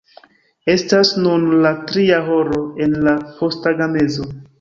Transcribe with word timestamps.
Estas 0.73 1.09
nun 1.25 1.43
la 1.65 1.71
tria 1.91 2.17
horo 2.29 2.63
en 2.87 2.97
la 3.09 3.13
posttagmezo. 3.43 4.27